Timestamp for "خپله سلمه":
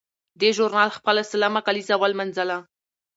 0.97-1.61